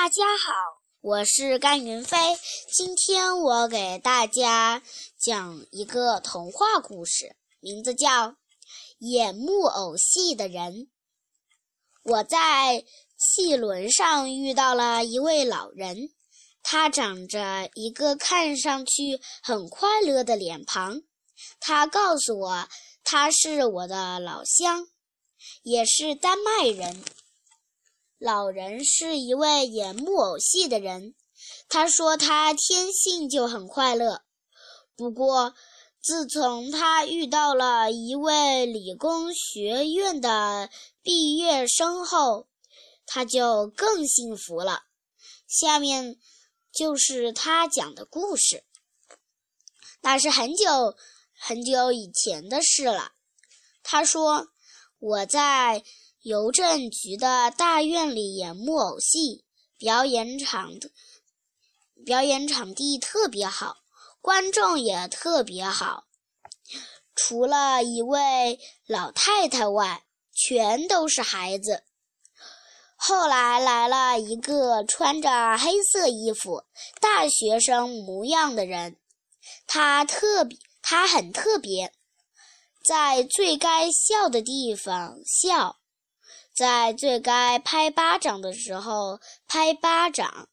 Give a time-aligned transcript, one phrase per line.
[0.00, 0.52] 大家好，
[1.00, 2.16] 我是甘云飞。
[2.72, 4.80] 今天我给大家
[5.18, 8.28] 讲一个童话故事，名字叫
[8.98, 10.72] 《演木偶戏的人》。
[12.04, 12.84] 我在
[13.16, 16.10] 戏轮上遇到了一位老人，
[16.62, 21.02] 他长着一个看上去很快乐的脸庞。
[21.58, 22.68] 他告诉我，
[23.02, 24.86] 他是我的老乡，
[25.64, 27.02] 也是丹麦人。
[28.18, 31.14] 老人是一位演木偶戏的人，
[31.68, 34.22] 他说他天性就很快乐。
[34.96, 35.54] 不过，
[36.02, 40.68] 自从他遇到了一位理工学院的
[41.00, 42.48] 毕业生后，
[43.06, 44.82] 他就更幸福了。
[45.46, 46.18] 下面
[46.72, 48.64] 就是他讲的故事，
[50.00, 50.96] 那是很久
[51.38, 53.12] 很久以前的事了。
[53.84, 54.48] 他说
[54.98, 55.84] ：“我在。”
[56.22, 59.44] 邮政局的大院里演木偶戏，
[59.76, 60.72] 表演场
[62.04, 63.76] 表演场地特别好，
[64.20, 66.04] 观众也特别好。
[67.14, 71.84] 除了一位老太太外，全都是孩子。
[72.96, 76.64] 后来来了一个穿着黑色衣服、
[77.00, 78.98] 大学生模样的人，
[79.68, 81.92] 他特别，他很特别，
[82.84, 85.77] 在最该笑的地方笑。
[86.58, 90.48] 在最该拍巴掌的时候拍巴掌。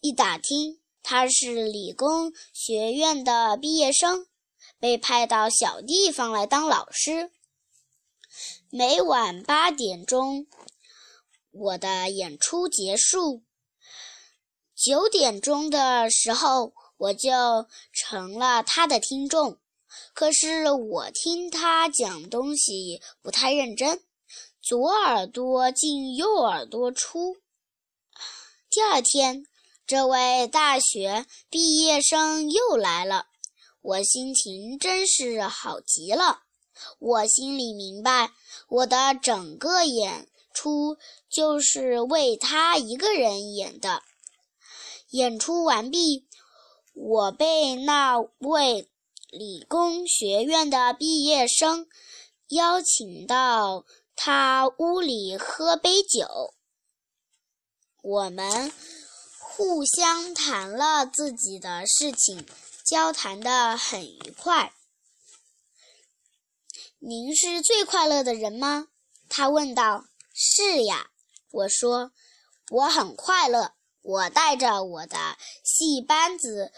[0.00, 4.26] 一打听，他是理工学院的毕业生，
[4.78, 7.30] 被派到小地方来当老师。
[8.68, 10.46] 每晚八点钟，
[11.50, 13.42] 我的演出结束。
[14.74, 19.56] 九点钟的时候，我就成了他的听众。
[20.12, 24.02] 可是我听他讲东西不太认真。
[24.66, 27.36] 左耳朵进右耳朵出。
[28.68, 29.46] 第二天，
[29.86, 33.28] 这位大学毕业生又来了，
[33.80, 36.40] 我心情真是好极了。
[36.98, 38.32] 我心里明白，
[38.68, 40.96] 我的整个演出
[41.30, 44.02] 就是为他一个人演的。
[45.10, 46.26] 演出完毕，
[46.92, 48.88] 我被那位
[49.30, 51.86] 理工学院的毕业生
[52.48, 53.84] 邀请到。
[54.16, 56.54] 他屋里喝杯酒，
[58.02, 58.72] 我们
[59.38, 62.44] 互相谈了自己的事情，
[62.84, 64.72] 交谈得很愉快。
[66.98, 68.88] 您是最快乐的人吗？
[69.28, 70.06] 他问道。
[70.38, 71.10] 是呀，
[71.50, 72.10] 我说，
[72.70, 73.72] 我很快乐。
[74.02, 75.16] 我带着我的
[75.64, 76.72] 戏班子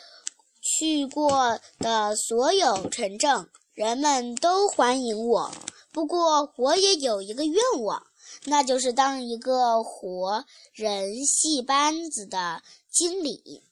[0.63, 5.53] 去过的所有城镇，人们都欢迎我。
[5.99, 8.07] 不过，我也有一个愿望，
[8.45, 13.65] 那就是当一个活人戏班子的经理。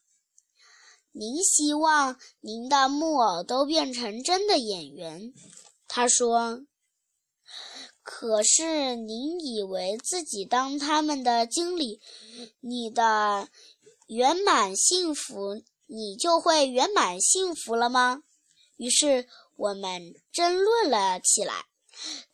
[1.13, 5.33] 您希望您的木偶都变成真的演员？
[5.87, 6.63] 他说。
[8.03, 12.01] 可是，您以为自己当他们的经理，
[12.59, 13.49] 你的
[14.09, 18.25] 圆满幸福，你就会圆满幸福了吗？
[18.79, 21.67] 于是，我们争论了起来。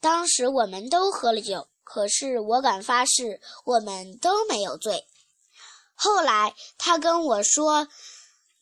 [0.00, 5.06] 当时我们都喝了酒，可是我敢发誓，我们都没有醉。
[5.95, 7.89] 后来他跟我说，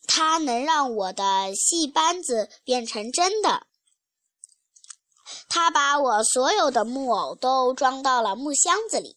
[0.06, 3.66] 他能让我的戏班子变成真的。
[5.48, 9.16] 他把我所有的木偶都装到了木箱子里，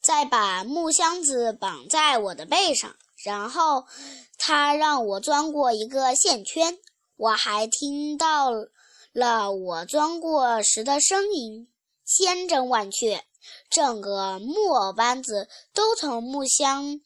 [0.00, 3.86] 再把木箱子绑在我的背上，然后
[4.38, 6.78] 他让我钻过一个线圈。
[7.16, 8.50] 我还听到。
[9.14, 11.72] 了我钻过时的声音，
[12.04, 13.24] 千真万确。
[13.70, 17.00] 整个木偶班子都从木箱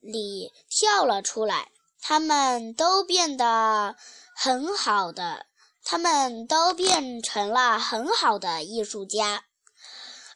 [0.00, 3.94] 里跳了出来，他们都变得
[4.34, 5.46] 很好的，
[5.84, 9.44] 他们都变成了很好的艺术家，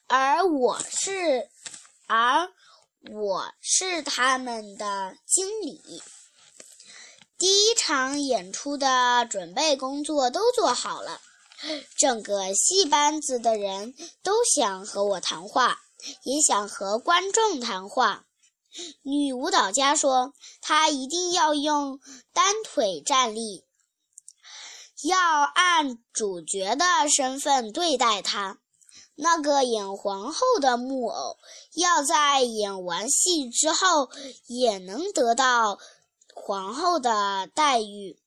[0.06, 1.48] 而我是，
[2.06, 2.48] 而
[3.12, 6.02] 我是他们的经理。
[7.42, 11.20] 第一场演出的准备工作都做好了，
[11.98, 15.80] 整个戏班子的人都想和我谈话，
[16.22, 18.26] 也想和观众谈话。
[19.02, 21.98] 女舞蹈家说，她一定要用
[22.32, 23.64] 单腿站立，
[25.02, 28.58] 要按主角的身份对待她。
[29.16, 31.38] 那个演皇后的木偶，
[31.74, 34.10] 要在演完戏之后
[34.46, 35.80] 也能得到。
[36.34, 38.18] 皇后的待遇，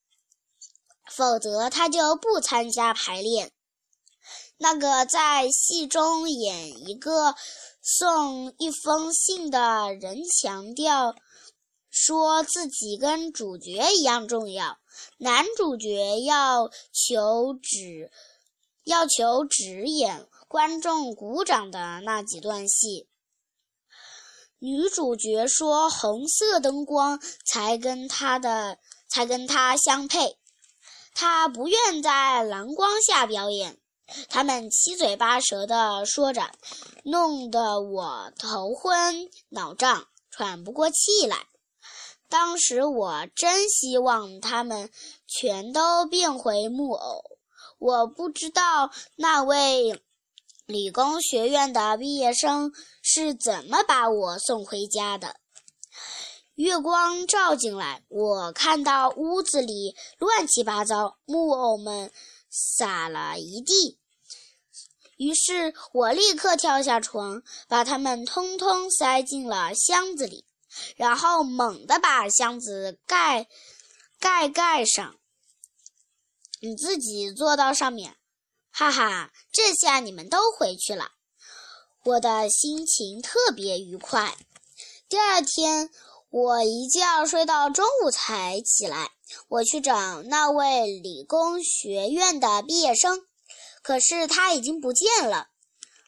[1.11, 3.51] 否则她就不参加排练。
[4.57, 7.35] 那个在戏中演一个
[7.81, 11.15] 送一封信的人强调，
[11.89, 14.77] 说自己跟主角一样重要。
[15.17, 18.09] 男主角要求只
[18.85, 23.09] 要求只演观众鼓掌的那几段戏。
[24.65, 30.39] 女主角说：“红色灯光才跟她的才跟她相配，
[31.13, 33.77] 她不愿在蓝光下表演。”
[34.27, 36.49] 他们七嘴八舌地说着，
[37.03, 41.45] 弄得我头昏脑胀，喘不过气来。
[42.27, 44.89] 当时我真希望他们
[45.27, 47.23] 全都变回木偶。
[47.77, 50.01] 我不知道那位
[50.65, 52.71] 理工学院的毕业生
[53.15, 55.37] 是怎么把我送回家的。
[56.55, 62.11] 月光照进来，我看到屋子里乱七八糟，木偶们。
[62.49, 63.99] 撒了一地，
[65.17, 70.45] 于是我立刻跳下床，把它们通通塞进了箱子里，
[70.95, 73.47] 然后猛地把箱子盖
[74.19, 75.15] 盖盖上。
[76.61, 78.15] 你自己坐到上面，
[78.71, 79.33] 哈哈！
[79.51, 81.11] 这下你们都回去了，
[82.05, 84.37] 我的心情特别愉快。
[85.09, 85.89] 第二天，
[86.29, 89.09] 我一觉睡到中午才起来。
[89.47, 93.25] 我去找那位理工学院的毕业生，
[93.81, 95.47] 可是他已经不见了。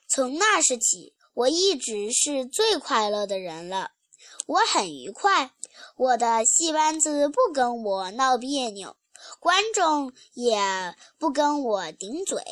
[0.08, 3.90] 从那时起，我一直是最快乐的人了。
[4.46, 5.52] 我很愉快，
[5.96, 8.96] 我的戏班子不跟我闹别扭，
[9.40, 12.44] 观众也不跟我顶嘴。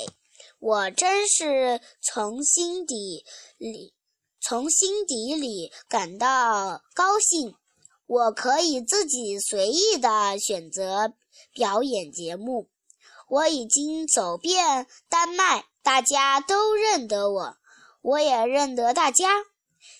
[0.65, 3.23] 我真是从心底
[3.59, 3.93] 里、
[4.41, 7.53] 从心底里感到高兴。
[8.07, 11.13] 我可以自己随意的选择
[11.53, 12.71] 表演节目。
[13.27, 17.57] 我已经走遍丹麦，大家都认得我，
[18.01, 19.45] 我也认得大家。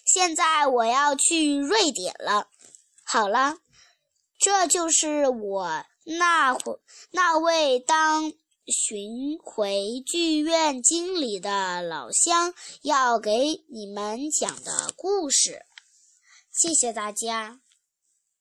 [0.04, 2.48] 现在我要去瑞典了。
[3.04, 3.60] 好了，
[4.40, 6.80] 这就是我那会
[7.12, 8.34] 那位当
[8.68, 15.66] 巡回剧院经理的老乡要给你们讲的故事。
[16.52, 17.65] 谢谢大家。